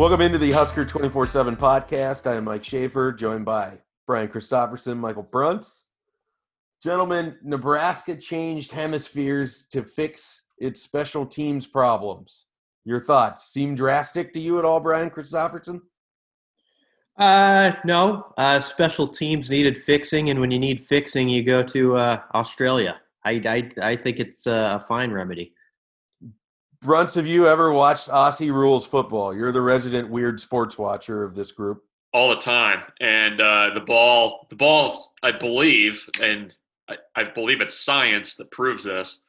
[0.00, 2.26] Welcome into the Husker 24 7 podcast.
[2.26, 5.82] I am Mike Schaefer, joined by Brian Christopherson, Michael Bruntz.
[6.82, 12.46] Gentlemen, Nebraska changed hemispheres to fix its special teams problems.
[12.86, 15.82] Your thoughts seem drastic to you at all, Brian Christopherson?
[17.18, 18.32] Uh, no.
[18.38, 22.98] Uh, special teams needed fixing, and when you need fixing, you go to uh, Australia.
[23.22, 25.52] I, I, I think it's a fine remedy.
[26.84, 29.34] Bruntz, have you ever watched Aussie Rules football?
[29.34, 31.84] You're the resident weird sports watcher of this group.
[32.14, 36.52] All the time, and uh, the ball, the ball, I believe, and
[36.88, 39.20] I, I believe it's science that proves this.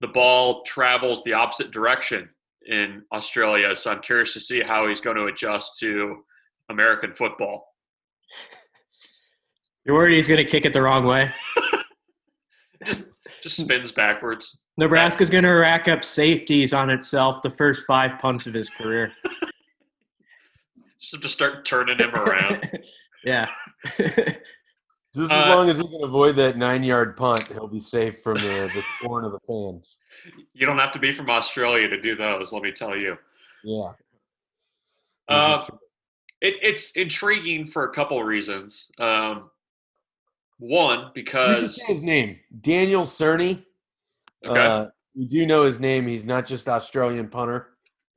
[0.00, 2.28] The ball travels the opposite direction
[2.66, 6.24] in Australia, so I'm curious to see how he's going to adjust to
[6.68, 7.68] American football.
[9.84, 11.30] You're worried he's going to kick it the wrong way?
[12.84, 13.08] just
[13.42, 14.60] just spins backwards.
[14.78, 19.12] Nebraska's going to rack up safeties on itself the first five punts of his career.
[20.98, 22.68] so just to start turning him around.
[23.24, 23.48] yeah.
[25.14, 28.34] Just as uh, long as he can avoid that nine-yard punt, he'll be safe from
[28.34, 29.96] the, the scorn of the fans.
[30.52, 32.52] You don't have to be from Australia to do those.
[32.52, 33.16] Let me tell you.
[33.64, 33.92] Yeah.
[35.26, 35.64] Uh,
[36.42, 38.90] it, it's intriguing for a couple of reasons.
[38.98, 39.50] Um,
[40.58, 43.64] one, because his name Daniel Cerny.
[44.44, 44.60] Okay.
[44.60, 46.06] Uh, you do know his name.
[46.06, 47.68] He's not just Australian punter,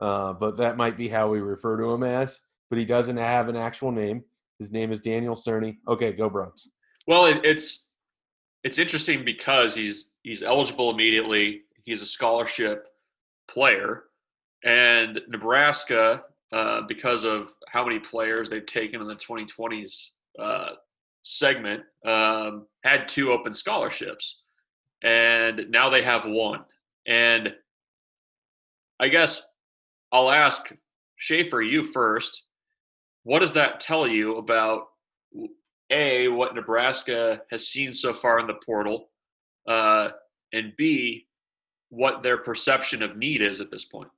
[0.02, 2.40] uh, but that might be how we refer to him as.
[2.70, 4.24] But he doesn't have an actual name.
[4.60, 5.78] His name is Daniel Cerny.
[5.88, 6.68] Okay, go Bruntz.
[7.08, 7.88] Well, it, it's
[8.64, 11.62] it's interesting because he's he's eligible immediately.
[11.86, 12.86] He's a scholarship
[13.50, 14.04] player,
[14.64, 20.70] and Nebraska, uh, because of how many players they've taken in the 2020s uh,
[21.24, 24.44] segment, um, had two open scholarships,
[25.04, 26.62] and now they have one.
[27.08, 27.54] And
[29.00, 29.42] I guess
[30.12, 30.72] I'll ask
[31.18, 32.44] Schaefer you first.
[33.24, 34.84] What does that tell you about
[35.92, 39.10] a what Nebraska has seen so far in the portal,
[39.68, 40.10] uh,
[40.54, 41.28] and b
[41.90, 44.10] what their perception of need is at this point.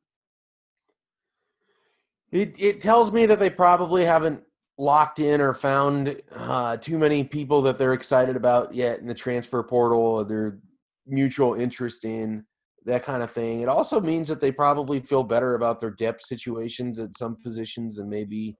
[2.32, 4.42] It it tells me that they probably haven't
[4.82, 9.14] locked in or found uh, too many people that they're excited about yet in the
[9.14, 10.58] transfer portal or their
[11.06, 12.44] mutual interest in
[12.86, 13.62] that kind of thing.
[13.62, 17.98] It also means that they probably feel better about their depth situations at some positions
[17.98, 18.58] than maybe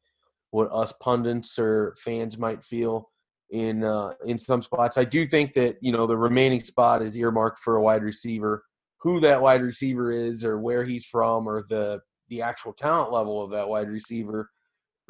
[0.52, 3.10] what us pundits or fans might feel
[3.50, 5.00] in uh, in some spots.
[5.00, 8.64] I do think that you know the remaining spot is earmarked for a wide receiver.
[9.00, 12.00] Who that wide receiver is, or where he's from, or the
[12.30, 14.52] the actual talent level of that wide receiver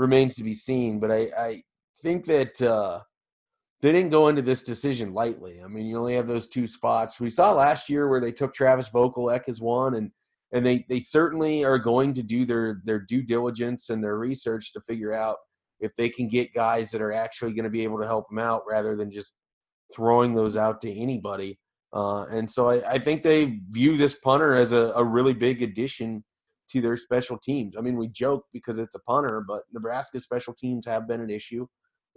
[0.02, 1.00] remains to be seen.
[1.00, 1.64] But I, I
[2.02, 3.00] think that uh,
[3.82, 5.62] they didn't go into this decision lightly.
[5.64, 7.20] I mean, you only have those two spots.
[7.20, 10.12] We saw last year where they took Travis Vokolek as one, and
[10.52, 14.74] and they they certainly are going to do their their due diligence and their research
[14.74, 15.38] to figure out
[15.80, 18.40] if they can get guys that are actually going to be able to help them
[18.40, 19.34] out rather than just
[19.94, 21.60] throwing those out to anybody.
[21.94, 25.62] Uh, and so I, I, think they view this punter as a, a, really big
[25.62, 26.24] addition
[26.72, 27.76] to their special teams.
[27.78, 31.30] I mean, we joke because it's a punter, but Nebraska's special teams have been an
[31.30, 31.68] issue.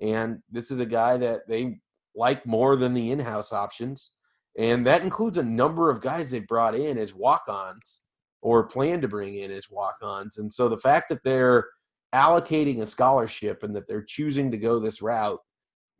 [0.00, 1.80] And this is a guy that they
[2.14, 4.10] like more than the in house options.
[4.56, 8.02] And that includes a number of guys they brought in as walk ons
[8.40, 10.38] or plan to bring in as walk ons.
[10.38, 11.66] And so the fact that they're
[12.14, 15.40] allocating a scholarship and that they're choosing to go this route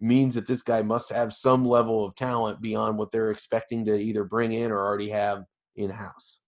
[0.00, 3.96] means that this guy must have some level of talent beyond what they're expecting to
[3.96, 5.44] either bring in or already have
[5.76, 6.40] in house.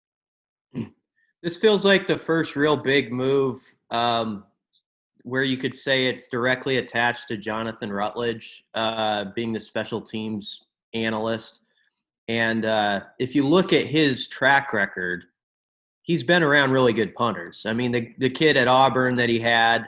[1.45, 3.61] This feels like the first real big move
[3.91, 4.45] um,
[5.22, 10.63] where you could say it's directly attached to Jonathan Rutledge uh, being the special teams
[10.95, 11.61] analyst.
[12.28, 15.25] And uh, if you look at his track record,
[16.01, 17.67] he's been around really good punters.
[17.67, 19.85] I mean, the the kid at Auburn that he had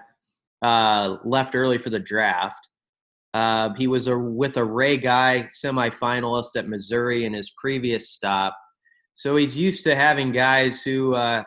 [0.61, 2.69] uh, left early for the draft.
[3.33, 8.55] Uh, he was a, with a Ray Guy semifinalist at Missouri in his previous stop.
[9.17, 11.43] So he's used to having guys who uh,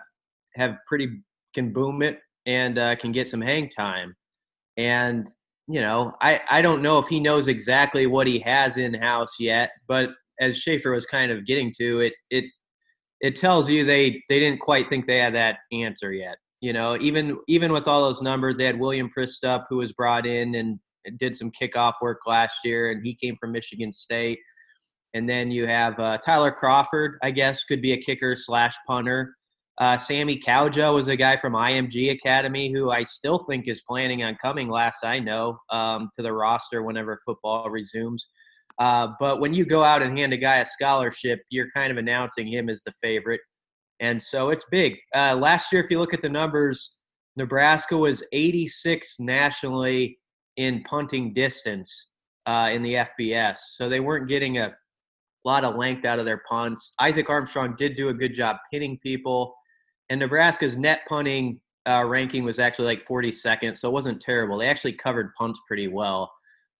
[0.56, 1.22] have pretty
[1.54, 4.16] can boom it and uh, can get some hang time.
[4.76, 5.28] And
[5.68, 9.36] you know, I I don't know if he knows exactly what he has in house
[9.38, 12.46] yet, but as Schaefer was kind of getting to, it it
[13.20, 16.38] it tells you they they didn't quite think they had that answer yet.
[16.60, 20.26] You know, even even with all those numbers, they had William Przystup who was brought
[20.26, 20.80] in and
[21.20, 24.40] did some kickoff work last year, and he came from Michigan State.
[25.14, 29.34] And then you have uh, Tyler Crawford, I guess, could be a kicker slash punter.
[29.78, 34.22] Uh, Sammy Kauja was a guy from IMG Academy who I still think is planning
[34.22, 38.28] on coming, last I know, um, to the roster whenever football resumes.
[38.78, 41.98] Uh, but when you go out and hand a guy a scholarship, you're kind of
[41.98, 43.40] announcing him as the favorite.
[44.00, 44.96] And so it's big.
[45.14, 46.96] Uh, last year, if you look at the numbers,
[47.36, 50.18] Nebraska was 86 nationally
[50.56, 52.08] in punting distance
[52.46, 54.74] uh, in the FBS, so they weren't getting a
[55.44, 56.92] lot of length out of their punts.
[57.00, 59.54] Isaac Armstrong did do a good job pinning people,
[60.08, 64.58] and Nebraska's net punting uh, ranking was actually like 42nd, so it wasn't terrible.
[64.58, 66.30] They actually covered punts pretty well.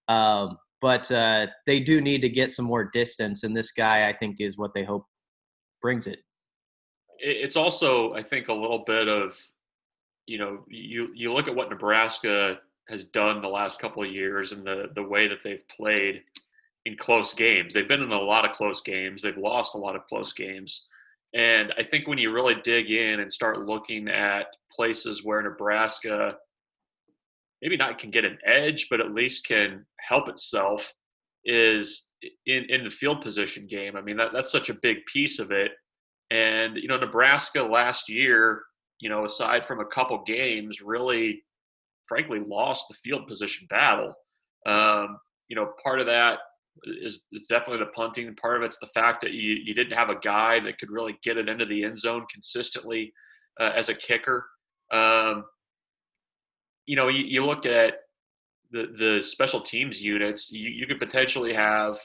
[0.09, 4.13] Um, but uh, they do need to get some more distance, and this guy, I
[4.13, 5.05] think, is what they hope
[5.83, 6.21] brings it.
[7.19, 9.39] It's also, I think, a little bit of,
[10.27, 12.59] you know, you you look at what Nebraska
[12.89, 16.23] has done the last couple of years and the the way that they've played
[16.87, 17.75] in close games.
[17.75, 19.23] They've been in a lot of close games.
[19.23, 20.87] They've lost a lot of close games.
[21.35, 26.35] And I think when you really dig in and start looking at places where Nebraska
[27.63, 30.93] maybe not can get an edge, but at least can help itself
[31.45, 32.09] is
[32.47, 33.97] in, in the field position game.
[33.97, 35.73] I mean, that, that's such a big piece of it.
[36.31, 38.63] And, you know, Nebraska last year,
[39.01, 41.43] you know, aside from a couple games, really,
[42.07, 44.15] frankly, lost the field position battle.
[44.67, 45.19] Um,
[45.49, 46.39] you know, part of that
[46.85, 48.35] is, is definitely the punting.
[48.37, 51.19] Part of it's the fact that you, you didn't have a guy that could really
[51.23, 53.13] get it into the end zone consistently
[53.61, 54.47] uh, as a kicker.
[54.93, 55.45] Um,
[56.87, 57.95] you know, you, you look at
[58.73, 61.99] the the special teams units, you, you could potentially have.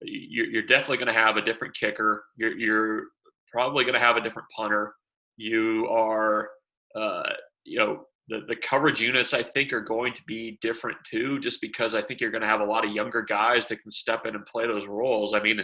[0.00, 2.24] You're, you're definitely going to have a different kicker.
[2.36, 3.02] You're, you're
[3.50, 4.94] probably going to have a different punter.
[5.36, 6.50] You are,
[6.94, 7.30] uh,
[7.64, 11.60] you know, the, the coverage units I think are going to be different too, just
[11.60, 14.26] because I think you're going to have a lot of younger guys that can step
[14.26, 15.34] in and play those roles.
[15.34, 15.60] I mean,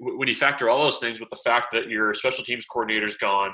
[0.00, 3.50] when you factor all those things with the fact that your special teams coordinator's gone,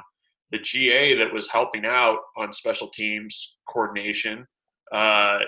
[0.50, 4.46] the GA that was helping out on special teams coordination
[4.92, 5.38] uh,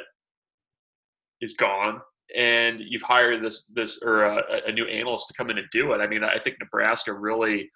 [1.41, 2.01] is gone,
[2.37, 5.93] and you've hired this this or a, a, new analyst to come in and do
[5.93, 5.99] it.
[5.99, 7.69] I mean, I think Nebraska really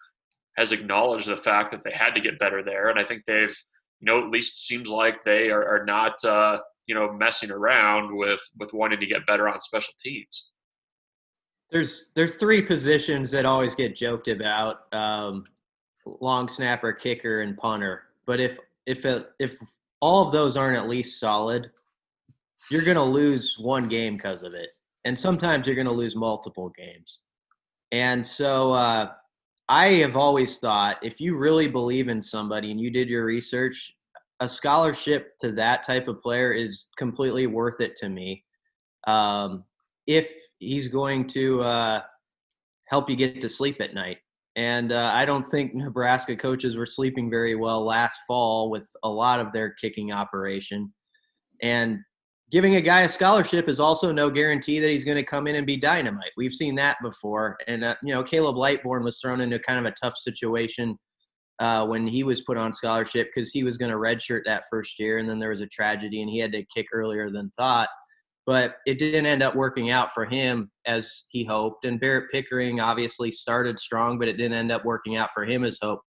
[0.56, 3.56] has acknowledged the fact that they had to get better there, and I think they've
[4.00, 8.16] you know at least seems like they are, are not uh, you know messing around
[8.16, 10.50] with with wanting to get better on special teams.
[11.70, 14.93] There's there's three positions that always get joked about.
[14.93, 15.44] Um,
[16.20, 18.04] long snapper, kicker, and punter.
[18.26, 19.58] But if if it, if
[20.00, 21.70] all of those aren't at least solid,
[22.70, 24.70] you're going to lose one game because of it,
[25.04, 27.20] and sometimes you're going to lose multiple games.
[27.93, 29.10] And so uh,
[29.69, 33.93] I have always thought if you really believe in somebody and you did your research,
[34.41, 38.45] a scholarship to that type of player is completely worth it to me.
[39.07, 39.65] Um,
[40.07, 40.29] if
[40.59, 42.01] he's going to uh,
[42.89, 44.19] help you get to sleep at night.
[44.57, 49.09] And uh, I don't think Nebraska coaches were sleeping very well last fall with a
[49.09, 50.93] lot of their kicking operation.
[51.61, 51.99] And
[52.50, 55.56] giving a guy a scholarship is also no guarantee that he's going to come in
[55.56, 56.32] and be dynamite.
[56.37, 57.56] We've seen that before.
[57.66, 60.96] And, uh, you know, Caleb Lightbourn was thrown into kind of a tough situation
[61.58, 64.98] uh, when he was put on scholarship because he was going to redshirt that first
[64.98, 65.19] year.
[65.19, 67.88] And then there was a tragedy and he had to kick earlier than thought
[68.46, 71.84] but it didn't end up working out for him as he hoped.
[71.84, 75.64] And Barrett Pickering obviously started strong, but it didn't end up working out for him
[75.64, 76.04] as hoped.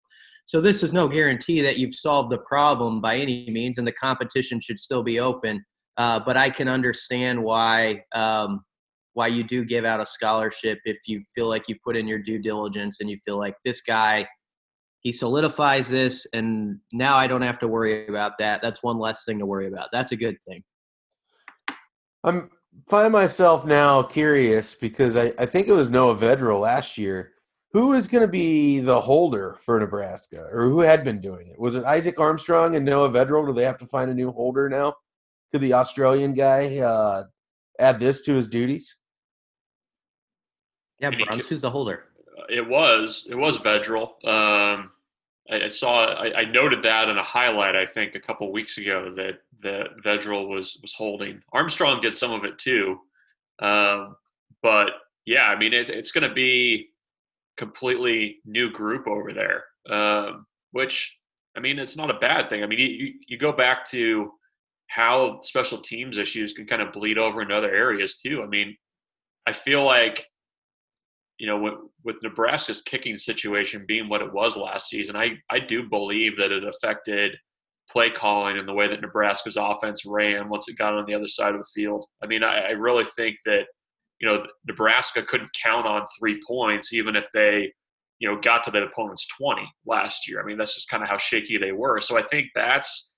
[0.45, 3.91] So this is no guarantee that you've solved the problem by any means, and the
[3.91, 5.65] competition should still be open.
[5.97, 8.63] Uh, but I can understand why um,
[9.13, 12.19] why you do give out a scholarship if you feel like you put in your
[12.19, 14.27] due diligence and you feel like this guy
[14.99, 18.61] he solidifies this and now I don't have to worry about that.
[18.61, 19.89] That's one less thing to worry about.
[19.91, 20.63] That's a good thing.
[22.23, 22.49] I'm
[22.87, 27.31] find myself now curious because I, I think it was Noah Vedral last year.
[27.71, 31.59] Who is going to be the holder for Nebraska, or who had been doing it?
[31.59, 33.45] Was it Isaac Armstrong and Noah Vedral?
[33.45, 34.93] Do they have to find a new holder now?
[35.51, 37.23] Could the Australian guy uh,
[37.79, 38.95] add this to his duties?
[40.99, 42.05] Yeah, Bruns, who's the holder?
[42.49, 44.25] It was it was Vedral.
[44.27, 44.91] Um,
[45.49, 49.13] I, saw I, I, noted that in a highlight I think a couple weeks ago
[49.15, 51.41] that that Vedral was was holding.
[51.53, 52.99] Armstrong did some of it too,
[53.59, 54.15] um,
[54.61, 54.91] but
[55.25, 56.89] yeah, I mean it, it's going to be
[57.57, 61.15] completely new group over there, um, which
[61.55, 62.63] I mean it's not a bad thing.
[62.63, 64.31] I mean you you go back to
[64.87, 68.41] how special teams issues can kind of bleed over into other areas too.
[68.43, 68.75] I mean
[69.45, 70.25] I feel like
[71.37, 75.59] you know, with, with Nebraska's kicking situation being what it was last season, I, I
[75.59, 77.37] do believe that it affected
[77.89, 81.27] play calling and the way that Nebraska's offense ran once it got on the other
[81.27, 82.05] side of the field.
[82.23, 83.65] I mean, I, I really think that,
[84.19, 87.71] you know, Nebraska couldn't count on three points even if they,
[88.19, 90.41] you know, got to the opponent's 20 last year.
[90.41, 92.01] I mean, that's just kind of how shaky they were.
[92.01, 93.13] So I think that's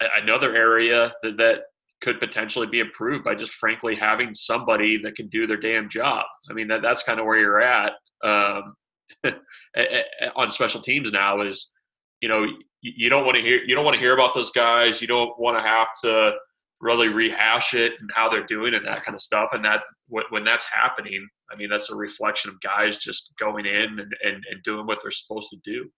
[0.00, 1.60] another area that, that
[2.02, 6.24] could potentially be improved by just frankly having somebody that can do their damn job.
[6.50, 8.74] I mean, that, that's kind of where you're at um,
[10.36, 11.72] on special teams now is,
[12.20, 12.46] you know,
[12.82, 15.00] you don't want to hear you don't want to hear about those guys.
[15.00, 16.34] You don't want to have to
[16.80, 19.50] really rehash it and how they're doing and that kind of stuff.
[19.52, 23.98] And that when that's happening, I mean, that's a reflection of guys just going in
[23.98, 25.88] and, and, and doing what they're supposed to do.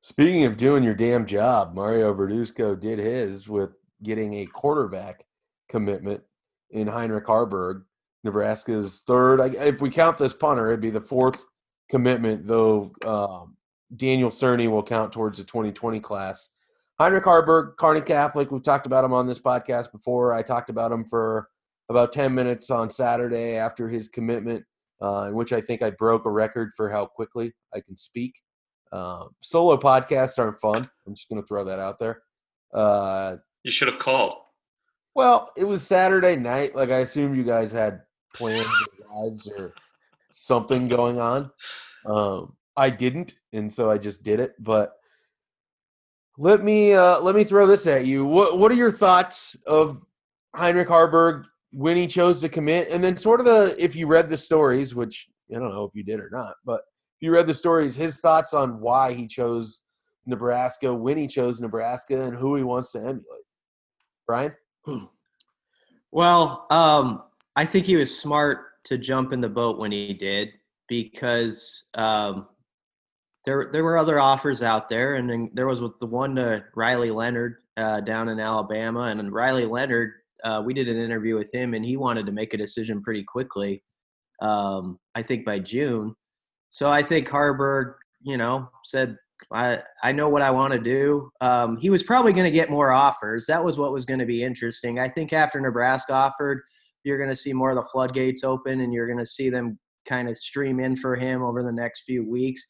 [0.00, 3.70] Speaking of doing your damn job, Mario Verduzco did his with
[4.02, 5.24] getting a quarterback
[5.68, 6.22] commitment
[6.70, 7.82] in Heinrich Haarberg,
[8.22, 9.40] Nebraska's third.
[9.56, 11.44] If we count this punter, it'd be the fourth
[11.90, 13.56] commitment, though um,
[13.96, 16.50] Daniel Cerny will count towards the 2020 class.
[17.00, 20.32] Heinrich Haarberg, Kearney Catholic, we've talked about him on this podcast before.
[20.32, 21.48] I talked about him for
[21.88, 24.64] about 10 minutes on Saturday after his commitment,
[25.02, 28.34] uh, in which I think I broke a record for how quickly I can speak.
[28.92, 30.88] Uh, solo podcasts aren't fun.
[31.06, 32.22] I'm just going to throw that out there.
[32.72, 34.36] Uh, you should have called.
[35.14, 36.76] Well, it was Saturday night.
[36.76, 38.02] Like I assume you guys had
[38.34, 39.74] plans or lives or
[40.30, 41.50] something going on.
[42.06, 44.54] Um, I didn't, and so I just did it.
[44.60, 44.92] But
[46.36, 48.24] let me uh, let me throw this at you.
[48.24, 50.00] What what are your thoughts of
[50.54, 54.30] Heinrich Haarberg when he chose to commit, and then sort of the if you read
[54.30, 56.82] the stories, which I don't know if you did or not, but
[57.20, 59.82] you read the stories, his thoughts on why he chose
[60.26, 63.44] Nebraska, when he chose Nebraska, and who he wants to emulate.
[64.26, 64.54] Brian.
[66.10, 67.22] Well, um,
[67.54, 70.48] I think he was smart to jump in the boat when he did
[70.88, 72.46] because um,
[73.44, 77.56] there there were other offers out there, and there was the one to Riley Leonard
[77.76, 80.12] uh, down in Alabama, and Riley Leonard,
[80.44, 83.22] uh, we did an interview with him, and he wanted to make a decision pretty
[83.22, 83.82] quickly.
[84.40, 86.14] Um, I think by June.
[86.70, 89.16] So I think Haarberg, you know, said
[89.52, 91.30] I I know what I want to do.
[91.40, 93.46] Um, he was probably going to get more offers.
[93.46, 94.98] That was what was going to be interesting.
[94.98, 96.62] I think after Nebraska offered,
[97.04, 99.78] you're going to see more of the floodgates open, and you're going to see them
[100.08, 102.64] kind of stream in for him over the next few weeks.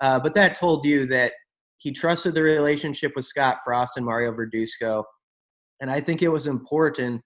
[0.00, 1.32] Uh, but that told you that
[1.78, 5.04] he trusted the relationship with Scott Frost and Mario Verduzco,
[5.80, 7.22] and I think it was important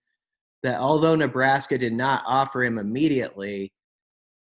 [0.62, 3.72] that although Nebraska did not offer him immediately,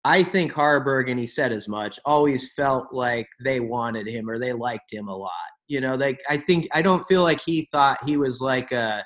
[0.04, 4.38] I think Haarberg, and he said as much, always felt like they wanted him or
[4.38, 5.30] they liked him a lot.
[5.68, 9.04] You know, like I think I don't feel like he thought he was like a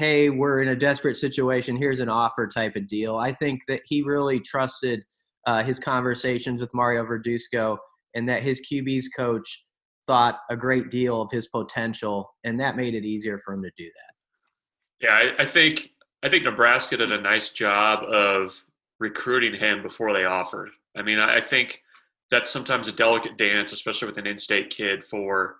[0.00, 3.16] hey, we're in a desperate situation, here's an offer type of deal.
[3.16, 5.04] I think that he really trusted
[5.46, 7.76] uh, his conversations with Mario Verduzco
[8.14, 9.62] and that his QB's coach
[10.06, 13.70] thought a great deal of his potential, and that made it easier for him to
[13.76, 15.06] do that.
[15.06, 15.90] Yeah, I, I think
[16.22, 18.64] I think Nebraska did a nice job of
[19.00, 20.70] recruiting him before they offered.
[20.96, 21.82] I mean, I think
[22.30, 25.04] that's sometimes a delicate dance, especially with an in-state kid.
[25.04, 25.56] For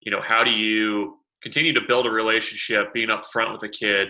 [0.00, 4.08] you know, how do you continue to build a relationship, being upfront with a kid,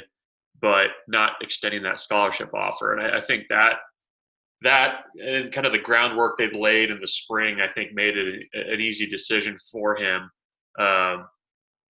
[0.61, 2.95] but not extending that scholarship offer?
[2.95, 3.77] And I, I think that
[4.63, 8.47] that and kind of the groundwork they've laid in the spring, I think, made it
[8.53, 10.31] an easy decision for him.
[10.79, 11.27] Um,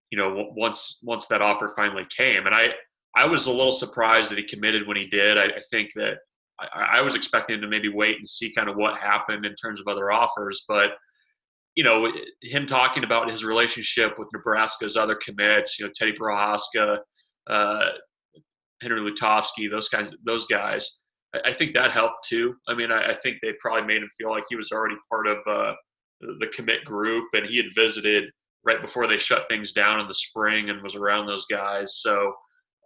[0.09, 2.69] you know, once once that offer finally came, and I
[3.15, 5.37] I was a little surprised that he committed when he did.
[5.37, 6.17] I, I think that
[6.73, 9.55] I, I, was expecting him to maybe wait and see kind of what happened in
[9.55, 10.91] terms of other offers, but
[11.75, 16.99] you know, him talking about his relationship with Nebraska's other commits, you know, Teddy Prochazka,
[17.49, 17.85] uh,
[18.81, 20.99] Henry Lutovsky, those guys, those guys.
[21.33, 22.55] I, I, think that helped too.
[22.67, 25.27] I mean, I, I, think they probably made him feel like he was already part
[25.27, 25.73] of uh,
[26.39, 28.25] the commit group, and he had visited
[28.65, 31.97] right before they shut things down in the spring and was around those guys.
[31.97, 32.33] So,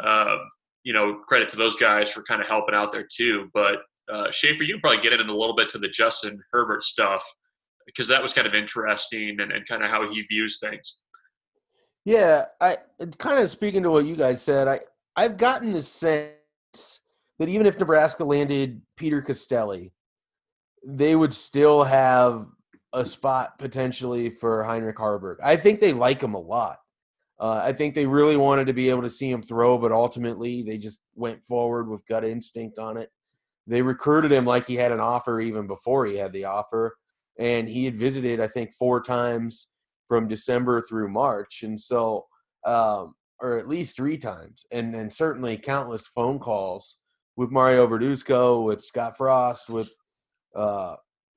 [0.03, 0.39] um,
[0.87, 3.49] you know, credit to those guys for kind of helping out there too.
[3.53, 3.79] But
[4.09, 7.21] uh, Schaefer, you can probably get in a little bit to the Justin Herbert stuff
[7.85, 11.01] because that was kind of interesting and, and kind of how he views things.
[12.05, 12.77] Yeah, I
[13.17, 14.69] kind of speaking to what you guys said.
[14.69, 14.79] I
[15.17, 16.31] I've gotten the sense
[17.37, 19.91] that even if Nebraska landed Peter Costelli,
[20.85, 22.45] they would still have
[22.93, 25.35] a spot potentially for Heinrich Haarberg.
[25.43, 26.77] I think they like him a lot.
[27.39, 30.63] Uh, I think they really wanted to be able to see him throw, but ultimately
[30.63, 33.11] they just went forward with gut instinct on it.
[33.67, 36.95] They recruited him like he had an offer even before he had the offer,
[37.37, 39.67] and he had visited I think four times
[40.07, 42.25] from December through March, and so
[42.65, 46.97] um, or at least three times, and and certainly countless phone calls
[47.35, 49.89] with Mario Verduzco, with Scott Frost, with
[50.55, 50.95] uh,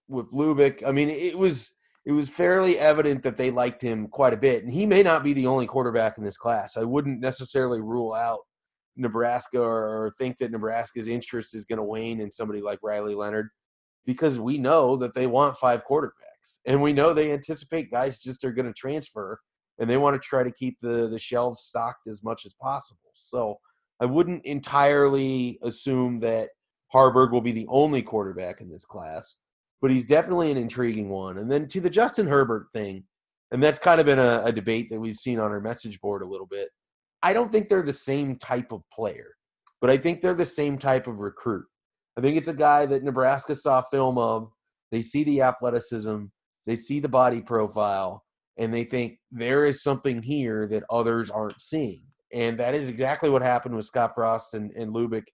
[0.08, 0.86] with Lubick.
[0.86, 1.72] I mean, it was
[2.06, 4.64] it was fairly evident that they liked him quite a bit.
[4.64, 6.76] And he may not be the only quarterback in this class.
[6.76, 8.40] I wouldn't necessarily rule out
[8.96, 13.48] Nebraska or, think that Nebraska's interest is going to wane in somebody like Riley Leonard
[14.06, 16.58] because we know that they want five quarterbacks.
[16.66, 19.38] And we know they anticipate guys just are going to transfer
[19.78, 23.10] and they want to try to keep the, the shelves stocked as much as possible.
[23.14, 23.58] So
[24.00, 26.48] I wouldn't entirely assume that
[26.94, 29.36] Haarberg will be the only quarterback in this class
[29.80, 31.38] but he's definitely an intriguing one.
[31.38, 33.04] And then to the Justin Herbert thing,
[33.50, 36.22] and that's kind of been a, a debate that we've seen on our message board
[36.22, 36.68] a little bit.
[37.22, 39.34] I don't think they're the same type of player,
[39.80, 41.66] but I think they're the same type of recruit.
[42.16, 44.50] I think it's a guy that Nebraska saw film of.
[44.90, 46.24] They see the athleticism,
[46.66, 48.24] they see the body profile,
[48.56, 52.02] and they think there is something here that others aren't seeing.
[52.32, 55.24] And that is exactly what happened with Scott Frost and, and Lubick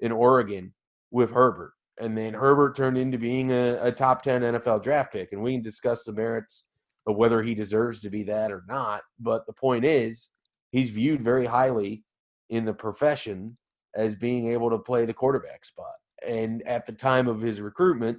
[0.00, 0.72] in Oregon
[1.10, 1.72] with Herbert.
[2.00, 5.32] And then Herbert turned into being a, a top 10 NFL draft pick.
[5.32, 6.64] And we can discuss the merits
[7.06, 9.02] of whether he deserves to be that or not.
[9.20, 10.30] But the point is,
[10.72, 12.02] he's viewed very highly
[12.50, 13.56] in the profession
[13.94, 15.94] as being able to play the quarterback spot.
[16.26, 18.18] And at the time of his recruitment,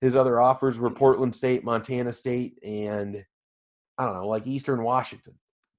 [0.00, 3.24] his other offers were Portland State, Montana State, and
[3.98, 5.34] I don't know, like Eastern Washington,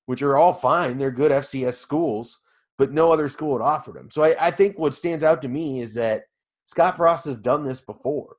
[0.05, 0.97] which are all fine.
[0.97, 2.39] They're good FCS schools,
[2.77, 4.09] but no other school had offered him.
[4.09, 6.23] So I, I think what stands out to me is that
[6.67, 8.35] Scott Frost has done this before.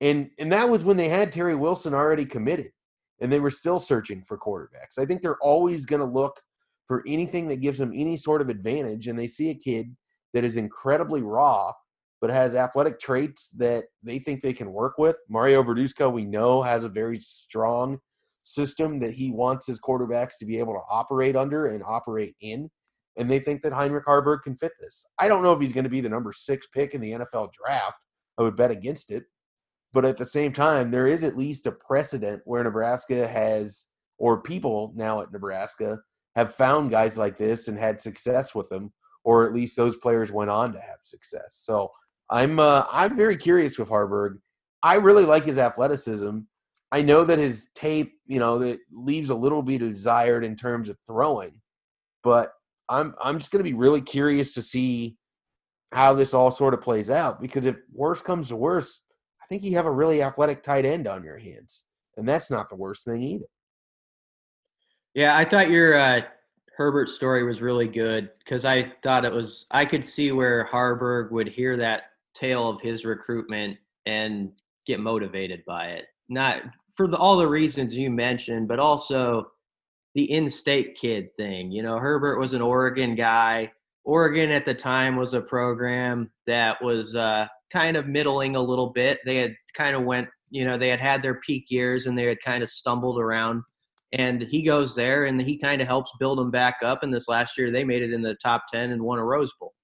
[0.00, 2.72] And and that was when they had Terry Wilson already committed
[3.20, 4.98] and they were still searching for quarterbacks.
[4.98, 6.40] I think they're always going to look
[6.88, 9.94] for anything that gives them any sort of advantage and they see a kid
[10.34, 11.72] that is incredibly raw
[12.20, 15.16] but has athletic traits that they think they can work with.
[15.28, 17.98] Mario Verduzco, we know, has a very strong
[18.42, 22.68] system that he wants his quarterbacks to be able to operate under and operate in.
[23.16, 25.04] And they think that Heinrich Haarberg can fit this.
[25.18, 27.52] I don't know if he's going to be the number six pick in the NFL
[27.52, 27.98] draft.
[28.38, 29.24] I would bet against it.
[29.92, 33.86] But at the same time, there is at least a precedent where Nebraska has,
[34.18, 35.98] or people now at Nebraska,
[36.36, 38.92] have found guys like this and had success with them,
[39.24, 41.60] or at least those players went on to have success.
[41.64, 41.90] So
[42.30, 44.38] I'm uh, I'm very curious with Haarberg.
[44.82, 46.38] I really like his athleticism.
[46.92, 50.88] I know that his tape, you know, that leaves a little bit desired in terms
[50.88, 51.60] of throwing,
[52.22, 52.52] but
[52.90, 55.16] I'm I'm just going to be really curious to see
[55.92, 59.00] how this all sort of plays out because if worse comes to worse,
[59.42, 61.84] I think you have a really athletic tight end on your hands,
[62.16, 63.46] and that's not the worst thing either.
[65.14, 66.22] Yeah, I thought your uh,
[66.76, 71.30] Herbert story was really good because I thought it was I could see where Haarberg
[71.30, 74.50] would hear that tale of his recruitment and
[74.86, 76.06] get motivated by it.
[76.28, 76.62] Not
[76.94, 79.50] for the, all the reasons you mentioned, but also
[80.14, 81.70] the in-state kid thing.
[81.70, 83.72] You know, Herbert was an Oregon guy.
[84.04, 88.90] Oregon at the time was a program that was uh, kind of middling a little
[88.90, 89.18] bit.
[89.24, 92.24] They had kind of went, you know, they had had their peak years and they
[92.24, 93.62] had kind of stumbled around.
[94.12, 97.02] And he goes there and he kind of helps build them back up.
[97.02, 99.52] And this last year, they made it in the top 10 and won a Rose
[99.60, 99.74] Bowl.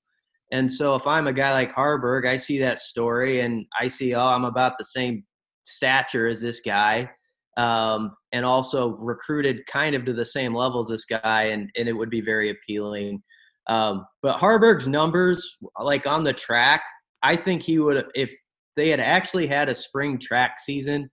[0.52, 4.14] And so if I'm a guy like Haarberg, I see that story and I see,
[4.14, 5.24] oh, I'm about the same
[5.64, 7.10] stature as this guy.
[7.56, 11.88] Um, and also recruited kind of to the same level as this guy, and, and
[11.88, 13.22] it would be very appealing.
[13.66, 15.40] Um, but Haarberg's numbers,
[15.80, 16.82] like on the track,
[17.22, 18.30] I think he would, if
[18.76, 21.08] they had actually had a spring track season,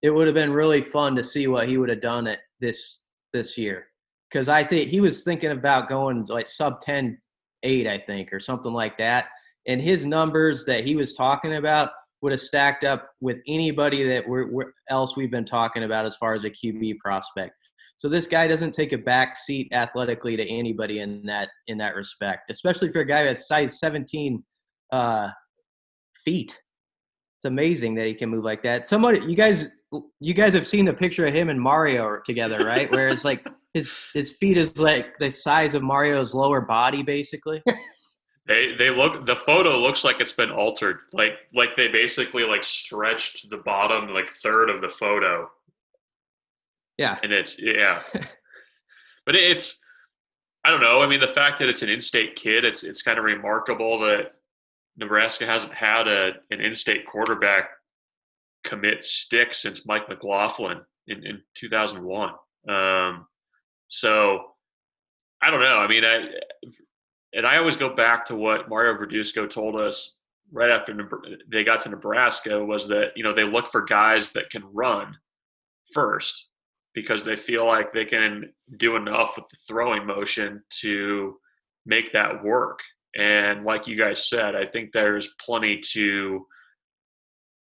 [0.00, 3.02] it would have been really fun to see what he would have done it this
[3.32, 3.86] this year.
[4.30, 7.18] Because I think he was thinking about going like sub ten
[7.62, 9.26] eight, I think, or something like that.
[9.68, 11.90] And his numbers that he was talking about
[12.26, 16.16] would have stacked up with anybody that we're, we're, else we've been talking about as
[16.16, 17.54] far as a QB prospect.
[17.98, 21.94] So this guy doesn't take a back seat athletically to anybody in that in that
[21.94, 24.42] respect, especially for a guy that's size 17
[24.90, 25.28] uh,
[26.24, 26.60] feet.
[27.38, 28.88] It's amazing that he can move like that.
[28.88, 29.66] Somebody, you guys,
[30.18, 32.90] you guys have seen the picture of him and Mario together, right?
[32.90, 37.62] Where it's like his his feet is like the size of Mario's lower body, basically.
[38.46, 41.00] They they look the photo looks like it's been altered.
[41.12, 45.50] Like like they basically like stretched the bottom like third of the photo.
[46.96, 47.18] Yeah.
[47.22, 48.02] And it's yeah.
[49.26, 49.82] but it's
[50.64, 51.02] I don't know.
[51.02, 54.32] I mean the fact that it's an in-state kid, it's it's kind of remarkable that
[54.96, 57.70] Nebraska hasn't had a an in-state quarterback
[58.64, 62.30] commit stick since Mike McLaughlin in, in 2001.
[62.68, 63.26] Um,
[63.88, 64.52] so
[65.42, 65.78] I don't know.
[65.78, 66.28] I mean, I
[67.36, 70.18] and I always go back to what Mario Verduzco told us
[70.50, 70.96] right after
[71.50, 75.14] they got to Nebraska was that you know they look for guys that can run
[75.92, 76.48] first
[76.94, 81.36] because they feel like they can do enough with the throwing motion to
[81.84, 82.80] make that work.
[83.14, 86.46] And like you guys said, I think there's plenty to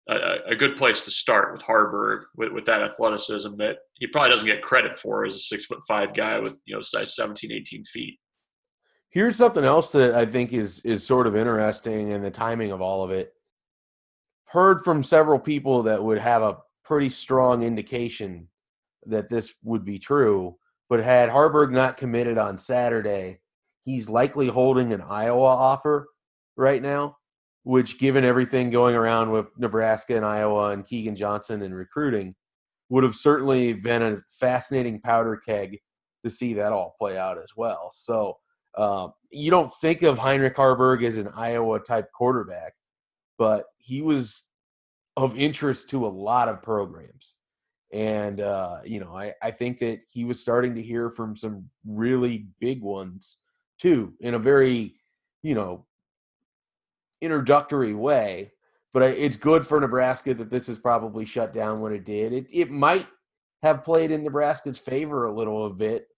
[0.09, 4.31] a, a, good place to start with Haarberg with, with that athleticism that he probably
[4.31, 7.53] doesn't get credit for as a six foot five guy with you know size 17
[7.53, 8.19] 18 feet
[9.13, 12.81] here's something else that i think is is sort of interesting in the timing of
[12.81, 13.35] all of it
[14.47, 18.49] heard from several people that would have a pretty strong indication
[19.07, 20.57] that this would be true
[20.89, 23.39] but had Haarberg not committed on saturday
[23.83, 26.09] he's likely holding an iowa offer
[26.57, 27.17] right now
[27.65, 32.35] which given everything going around with Nebraska and Iowa and Keagan Johnson and recruiting
[32.89, 35.79] would have certainly been a fascinating powder keg
[36.25, 37.91] to see that all play out as well.
[37.93, 38.37] So
[38.77, 42.75] uh, you don't think of Heinrich Haarberg as an Iowa type quarterback,
[43.39, 44.49] but he was
[45.17, 47.37] of interest to a lot of programs.
[47.93, 51.69] And, uh, you know, I, I think that he was starting to hear from some
[51.87, 53.39] really big ones
[53.79, 54.95] too, in a very,
[55.43, 55.85] you know,
[57.21, 58.53] introductory way.
[58.95, 62.33] But it's good for Nebraska that this is probably shut down when it did.
[62.33, 63.07] It, it might
[63.63, 66.09] have played in Nebraska's favor a little a bit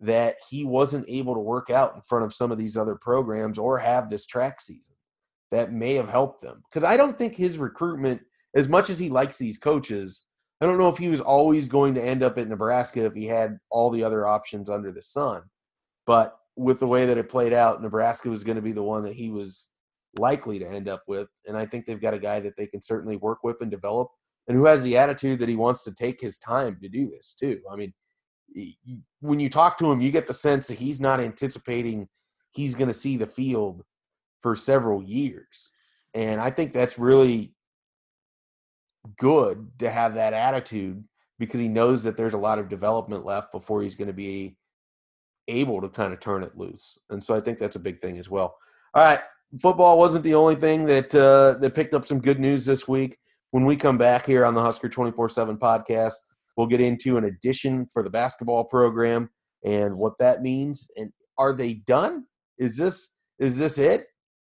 [0.00, 3.58] that he wasn't able to work out in front of some of these other programs
[3.58, 4.94] or have this track season.
[5.50, 6.62] That may have helped them.
[6.68, 8.20] Because I don't think his recruitment,
[8.56, 10.24] as much as he likes these coaches,
[10.60, 13.26] I don't know if he was always going to end up at Nebraska if he
[13.26, 15.42] had all the other options under the sun.
[16.06, 19.04] But with the way that it played out, Nebraska was going to be the one
[19.04, 19.70] that he was
[20.18, 21.28] likely to end up with.
[21.46, 24.08] And I think they've got a guy that they can certainly work with and develop
[24.48, 27.34] and who has the attitude that he wants to take his time to do this
[27.38, 27.60] too.
[27.70, 27.92] I mean,
[29.20, 32.08] when you talk to him, you get the sense that he's not anticipating
[32.54, 33.82] he's going to see the field
[34.40, 35.72] for several years.
[36.14, 37.52] And I think that's really
[39.18, 41.02] good to have that attitude
[41.38, 44.56] because he knows that there's a lot of development left before he's going to be
[45.48, 46.98] able to kind of turn it loose.
[47.10, 48.56] And so I think that's a big thing as well.
[48.94, 49.20] All right,
[49.60, 53.18] football wasn't the only thing that uh, that picked up some good news this week.
[53.50, 56.14] When we come back here on the Husker 24/7 podcast,
[56.56, 59.30] we'll get into an addition for the basketball program
[59.64, 60.88] and what that means.
[60.96, 62.26] And are they done?
[62.58, 64.06] Is this is this it?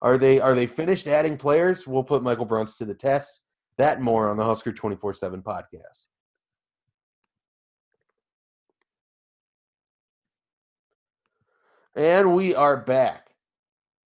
[0.03, 1.87] Are they are they finished adding players?
[1.87, 3.43] We'll put Michael Bruntz to the test.
[3.79, 6.07] That more on the Husker 24/7 podcast.
[11.97, 13.35] And we are back.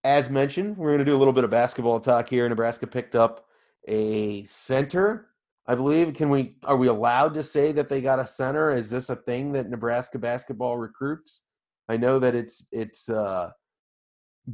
[0.03, 2.49] As mentioned, we're going to do a little bit of basketball talk here.
[2.49, 3.47] Nebraska picked up
[3.87, 5.29] a center,
[5.67, 6.13] I believe.
[6.15, 8.73] Can we are we allowed to say that they got a center?
[8.73, 11.45] Is this a thing that Nebraska basketball recruits?
[11.89, 13.51] I know that it's it's uh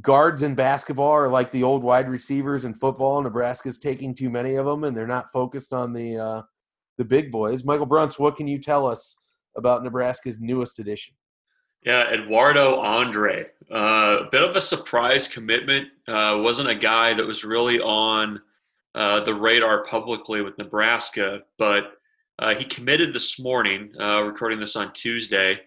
[0.01, 3.21] guards in basketball are like the old wide receivers in football.
[3.21, 6.41] Nebraska's taking too many of them, and they're not focused on the uh,
[6.97, 7.63] the big boys.
[7.63, 9.15] Michael Bruntz, what can you tell us
[9.57, 11.15] about Nebraska's newest addition?
[11.85, 15.87] Yeah, Eduardo Andre, uh, a bit of a surprise commitment.
[16.07, 18.41] Uh, wasn't a guy that was really on
[18.95, 21.93] uh, the radar publicly with Nebraska, but
[22.39, 23.91] uh, he committed this morning.
[23.99, 25.59] Uh, recording this on Tuesday.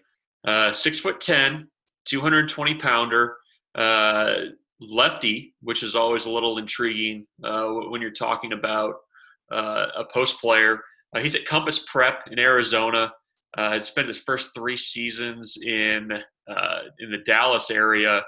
[0.45, 1.67] Uh, six foot ten,
[2.05, 3.37] 220 pounder
[3.75, 4.35] uh,
[4.79, 8.95] lefty, which is always a little intriguing uh, when you're talking about
[9.51, 10.79] a post player.
[11.21, 13.13] He's at Compass Prep in Arizona.
[13.55, 16.11] Uh, had spent his first three seasons in
[16.99, 18.23] in the Dallas area.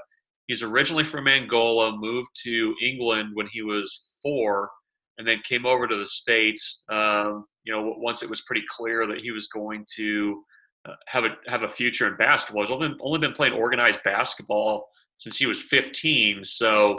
[0.45, 4.69] He's originally from Angola, moved to England when he was four,
[5.17, 6.83] and then came over to the states.
[6.89, 10.43] Um, you know, once it was pretty clear that he was going to
[10.87, 12.63] uh, have a have a future in basketball.
[12.63, 16.43] He's only been, only been playing organized basketball since he was 15.
[16.43, 16.97] So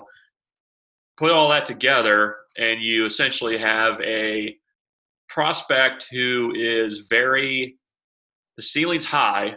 [1.16, 4.56] put all that together, and you essentially have a
[5.28, 7.76] prospect who is very
[8.56, 9.56] the ceiling's high.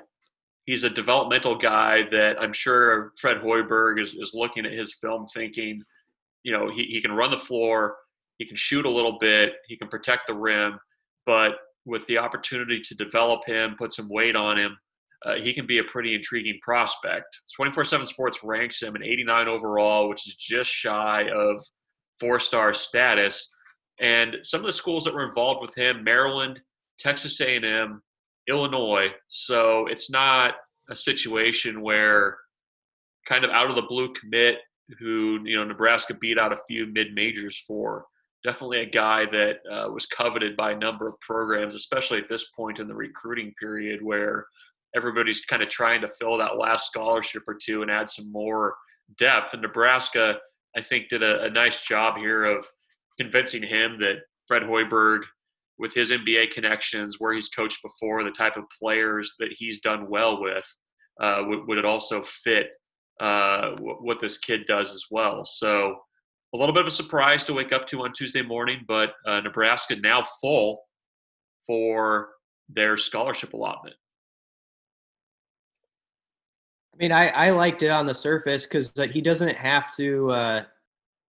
[0.66, 5.26] He's a developmental guy that I'm sure Fred Hoiberg is, is looking at his film
[5.34, 5.82] thinking,
[6.44, 7.96] you know, he, he can run the floor,
[8.40, 10.80] he can shoot a little bit, he can protect the rim,
[11.26, 14.76] but with the opportunity to develop him, put some weight on him,
[15.26, 17.28] uh, he can be a pretty intriguing prospect.
[17.56, 21.62] 24 7 Sports ranks him an 89 overall, which is just shy of
[22.20, 23.54] four star status.
[24.00, 26.62] And some of the schools that were involved with him Maryland,
[27.00, 28.02] Texas A&M,
[28.48, 29.10] Illinois.
[29.28, 30.56] So it's not
[30.90, 32.38] a situation where
[33.28, 34.60] kind of out of the blue commit
[35.00, 38.06] who you know Nebraska beat out a few mid majors for.
[38.44, 42.50] Definitely a guy that uh, was coveted by a number of programs, especially at this
[42.52, 44.46] point in the recruiting period where
[44.96, 48.76] everybody's kind of trying to fill that last scholarship or two and add some more
[49.18, 49.54] depth.
[49.54, 50.38] And Nebraska,
[50.76, 52.66] I think, did a, a nice job here of
[53.20, 55.22] convincing him that Fred Hoiberg,
[55.78, 60.10] with his NBA connections, where he's coached before, the type of players that he's done
[60.10, 60.66] well with,
[61.22, 62.72] uh, would, would, it also fit
[63.22, 65.46] uh, what this kid does as well?
[65.46, 65.98] So
[66.54, 69.40] a little bit of a surprise to wake up to on Tuesday morning, but uh,
[69.42, 70.82] Nebraska now full
[71.68, 72.30] for
[72.70, 73.96] their scholarship allotment.
[76.94, 80.64] I mean, I, I liked it on the surface because he doesn't have to uh,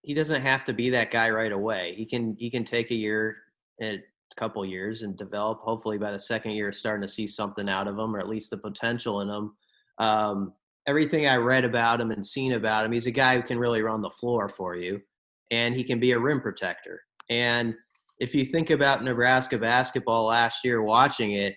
[0.02, 1.94] he doesn't have to be that guy right away.
[1.96, 3.37] He can he can take a year,
[3.80, 3.98] a
[4.37, 5.61] couple years, and develop.
[5.61, 8.50] Hopefully, by the second year, starting to see something out of him, or at least
[8.50, 9.52] the potential in him.
[9.98, 10.54] Um,
[10.87, 13.83] everything I read about him and seen about him, he's a guy who can really
[13.83, 15.02] run the floor for you,
[15.50, 17.00] and he can be a rim protector.
[17.28, 17.74] And
[18.18, 21.54] if you think about Nebraska basketball last year, watching it,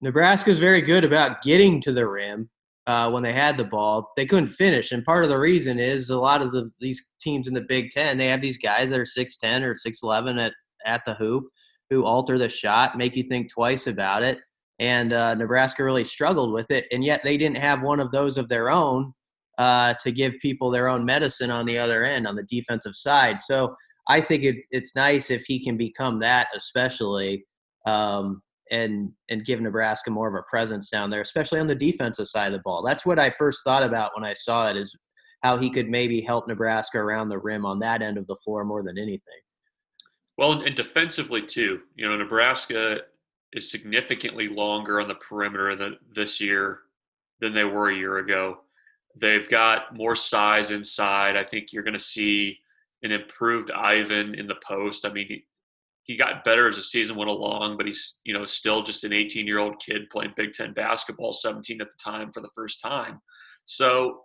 [0.00, 2.48] Nebraska is very good about getting to the rim
[2.86, 4.12] uh, when they had the ball.
[4.16, 7.48] They couldn't finish, and part of the reason is a lot of the, these teams
[7.48, 10.38] in the Big Ten they have these guys that are six ten or six eleven
[10.38, 10.52] at
[10.84, 11.44] at the hoop
[11.90, 14.40] who alter the shot, make you think twice about it.
[14.78, 18.36] And uh, Nebraska really struggled with it, and yet they didn't have one of those
[18.36, 19.14] of their own
[19.58, 23.40] uh, to give people their own medicine on the other end on the defensive side.
[23.40, 23.74] So
[24.08, 27.44] I think it's it's nice if he can become that, especially.
[27.86, 28.42] Um,
[28.72, 32.48] and and give Nebraska more of a presence down there, especially on the defensive side
[32.48, 32.82] of the ball.
[32.84, 34.92] That's what I first thought about when I saw it is
[35.42, 38.64] how he could maybe help Nebraska around the rim on that end of the floor
[38.64, 39.40] more than anything.
[40.38, 41.82] Well, and defensively too.
[41.94, 43.02] You know, Nebraska
[43.52, 46.80] is significantly longer on the perimeter this year
[47.40, 48.60] than they were a year ago.
[49.18, 51.36] They've got more size inside.
[51.36, 52.58] I think you're going to see
[53.02, 55.06] an improved Yvan in the post.
[55.06, 55.42] I mean,
[56.02, 59.12] he got better as the season went along, but he's you know still just an
[59.12, 62.80] 18 year old kid playing Big Ten basketball, 17 at the time for the first
[62.80, 63.20] time.
[63.64, 64.24] So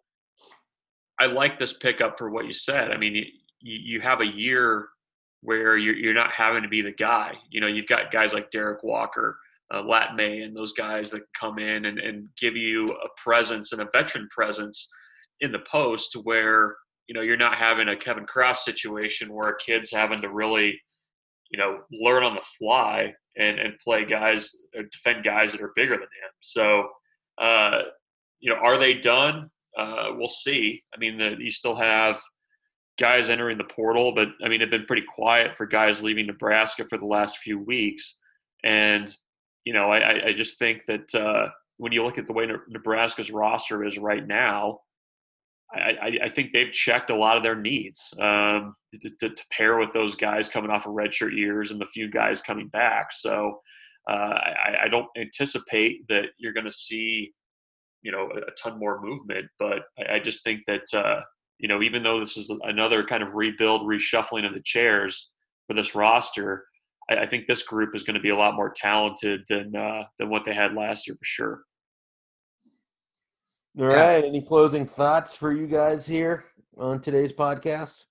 [1.20, 2.92] I like this pickup for what you said.
[2.92, 3.26] I mean, you,
[3.62, 4.90] you have a year
[5.42, 7.34] where you're, you're not having to be the guy.
[7.50, 9.38] You know, you've got guys like Derrick Walker,
[9.72, 9.84] uh,
[10.16, 13.88] May, and those guys that come in and, and give you a presence and a
[13.94, 14.90] veteran presence
[15.40, 16.76] in the post where
[17.08, 20.80] you know you're not having a Kevin Cross situation where a kid's having to really
[21.52, 25.74] you know, learn on the fly and, and play guys or defend guys that are
[25.76, 26.32] bigger than him.
[26.40, 26.88] So,
[27.38, 27.82] uh,
[28.40, 29.50] you know, are they done?
[29.78, 30.82] Uh, we'll see.
[30.96, 32.20] I mean, the, you still have
[33.00, 36.86] guys entering the portal, but I mean, it's been pretty quiet for guys leaving Nebraska
[36.90, 38.18] for the last few weeks.
[38.64, 39.14] And,
[39.66, 43.32] you know, I, I just think that uh, when you look at the way Nebraska's
[43.32, 44.80] roster is right now,
[45.74, 49.78] I, I, think they've checked a lot of their needs um, to, to, to, pair
[49.78, 53.14] with those guys coming off of redshirt years and the few guys coming back.
[53.14, 53.62] So
[54.10, 57.32] uh, I, I, don't anticipate that you're going to see,
[58.02, 59.46] you know, a, ton more movement.
[59.60, 61.22] But I, just think that uh,
[61.58, 65.32] you know, even though this is another kind of rebuild, reshuffling of the chairs
[65.68, 66.66] for this roster,
[67.20, 70.30] I, think this group is going to be a lot more talented than uh, than
[70.30, 71.62] what they had last year for sure.
[73.80, 74.24] All right.
[74.24, 76.46] Any closing thoughts for you guys here
[76.78, 78.06] on today's podcast?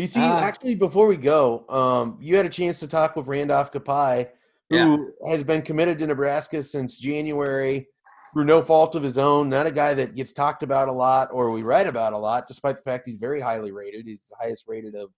[0.00, 3.72] BC, uh, actually, before we go, um, you had a chance to talk with Randolph
[3.72, 4.28] Kpai,
[4.70, 5.30] who yeah.
[5.30, 7.88] has been committed to Nebraska since January
[8.32, 9.48] through no fault of his own.
[9.48, 12.46] Not a guy that gets talked about a lot or we write about a lot,
[12.46, 14.06] despite the fact he's very highly rated.
[14.06, 15.10] He's the highest rated of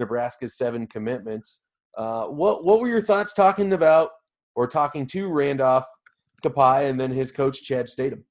[0.00, 1.62] Nebraska's seven commitments.
[1.96, 4.10] Uh, what what were your thoughts talking about
[4.54, 5.84] or talking to Randolph
[6.40, 8.24] Kpai and then his coach Chad Statham.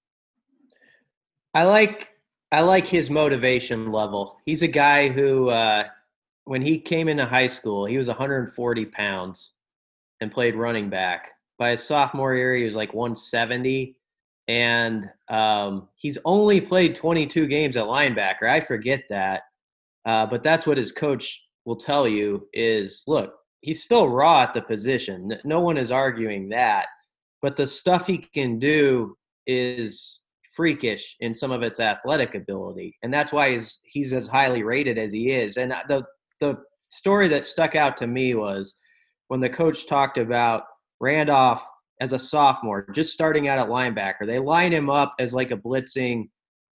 [1.54, 2.10] I like
[2.52, 4.40] I like his motivation level.
[4.46, 5.84] He's a guy who, uh,
[6.46, 9.52] when he came into high school, he was 140 pounds
[10.20, 11.32] and played running back.
[11.60, 13.96] By his sophomore year, he was like 170,
[14.48, 18.50] and um, he's only played 22 games at linebacker.
[18.50, 19.44] I forget that,
[20.06, 22.48] uh, but that's what his coach will tell you.
[22.54, 25.32] Is look, he's still raw at the position.
[25.44, 26.88] No one is arguing that
[27.42, 29.16] but the stuff he can do
[29.48, 30.20] is
[30.56, 34.98] freakish in some of its athletic ability, and that's why he's he's as highly rated
[34.98, 35.58] as he is.
[35.58, 36.04] And the
[36.40, 36.58] the
[36.90, 38.76] story that stuck out to me was
[39.28, 40.64] when the coach talked about
[41.00, 41.64] Randolph
[42.02, 44.26] as a sophomore, just starting out at linebacker.
[44.26, 46.30] They line him up as like a blitzing,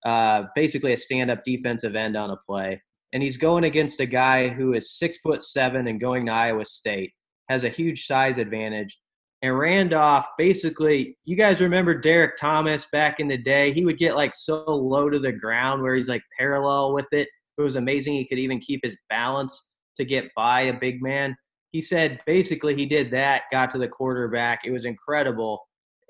[0.05, 2.83] uh, basically a stand-up defensive end on a play,
[3.15, 6.67] and he's going against a guy who is six foot seven and going to Iowa
[6.67, 7.13] State,
[7.49, 8.99] has a huge size advantage,
[9.45, 13.73] and Randolph basically, you guys remember Derrick Thomas back in the day?
[13.73, 17.29] He would get like so low to the ground where he's like parallel with it.
[17.59, 18.15] It was amazing.
[18.15, 21.37] He could even keep his balance to get by a big man.
[21.73, 24.61] He said basically he did that, got to the quarterback.
[24.65, 25.61] It was incredible.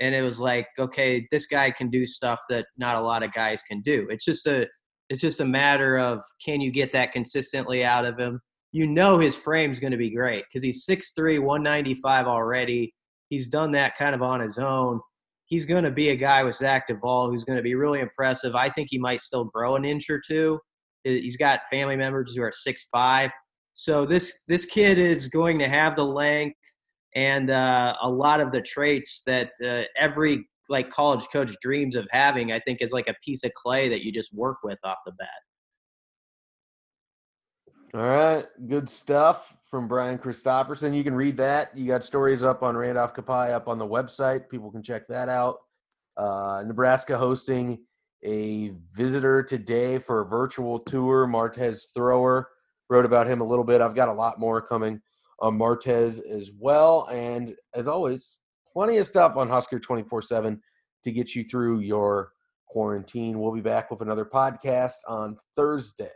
[0.00, 3.32] And it was like, okay, this guy can do stuff that not a lot of
[3.32, 4.06] guys can do.
[4.10, 4.68] It's just a
[5.10, 8.40] it's just a matter of can you get that consistently out of him?
[8.72, 12.92] You know his frame's going to be great because he's 6'3, 195 already
[13.30, 15.00] He's done that kind of on his own.
[15.46, 18.54] He's going to be a guy with Zach Duval who's going to be really impressive.
[18.54, 20.60] I think he might still grow an inch or two.
[21.02, 23.30] He's got family members who are six five.
[23.74, 26.56] So this this kid is going to have the length
[27.14, 32.06] and uh, a lot of the traits that uh, every like college coach dreams of
[32.10, 32.52] having.
[32.52, 35.12] I think is like a piece of clay that you just work with off the
[35.12, 35.28] bat.
[37.94, 40.92] All right, good stuff from Brian Christopherson.
[40.92, 41.76] You can read that.
[41.76, 44.48] You got stories up on Randolph Kpai up on the website.
[44.48, 45.58] People can check that out.
[46.16, 47.78] Uh, Nebraska hosting
[48.24, 51.26] a visitor today for a virtual tour.
[51.26, 52.48] Martez Thrower
[52.90, 53.80] wrote about him a little bit.
[53.80, 55.00] I've got a lot more coming
[55.40, 57.06] on Martez as well.
[57.12, 58.40] And as always,
[58.74, 60.60] plenty of stuff on Husker 24 7
[61.04, 62.32] to get you through your
[62.68, 63.40] quarantine.
[63.40, 66.10] We'll be back with another podcast on Thursday.